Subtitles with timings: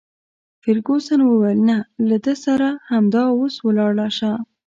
[0.61, 1.77] فرګوسن وویل: نه،
[2.09, 4.31] له ده سره همدا اوس ولاړه شه.